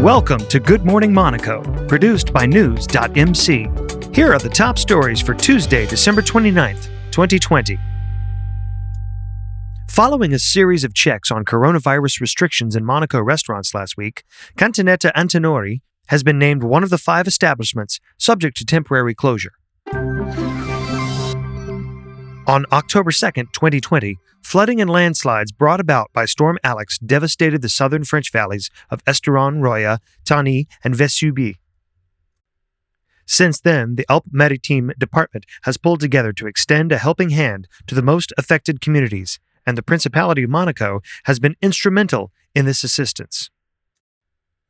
[0.00, 3.68] Welcome to Good Morning Monaco, produced by News.mc.
[4.14, 7.78] Here are the top stories for Tuesday, December 29th, 2020.
[9.90, 14.24] Following a series of checks on coronavirus restrictions in Monaco restaurants last week,
[14.56, 19.52] Cantinetta Antinori has been named one of the five establishments subject to temporary closure.
[22.46, 28.02] On October 2, 2020, flooding and landslides brought about by Storm Alex devastated the southern
[28.02, 31.56] French valleys of Estéron, Roya, Tinée, and Vesubie.
[33.26, 37.94] Since then, the Alpes Maritime Department has pulled together to extend a helping hand to
[37.94, 43.50] the most affected communities, and the Principality of Monaco has been instrumental in this assistance.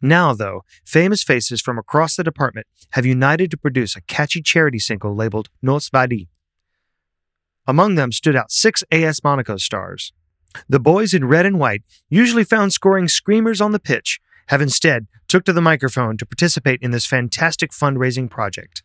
[0.03, 4.79] Now, though, famous faces from across the department have united to produce a catchy charity
[4.79, 6.29] single labeled Nos Vadi.
[7.67, 10.13] Among them stood out six AS Monaco stars.
[10.69, 15.07] The boys in red and white, usually found scoring screamers on the pitch, have instead
[15.29, 18.83] took to the microphone to participate in this fantastic fundraising project.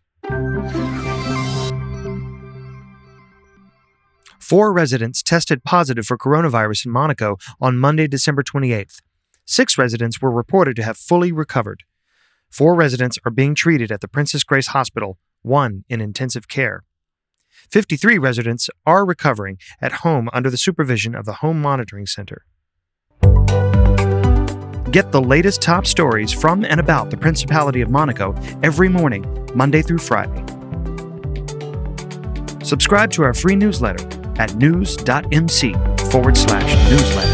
[4.40, 9.02] Four residents tested positive for coronavirus in Monaco on Monday, December 28th.
[9.44, 11.82] Six residents were reported to have fully recovered.
[12.52, 16.84] Four residents are being treated at the Princess Grace Hospital, one in intensive care.
[17.72, 22.46] 53 residents are recovering at home under the supervision of the Home Monitoring Center.
[24.92, 29.82] Get the latest top stories from and about the Principality of Monaco every morning, Monday
[29.82, 30.44] through Friday.
[32.64, 34.08] Subscribe to our free newsletter
[34.40, 35.74] at news.mc
[36.12, 37.25] forward slash newsletter.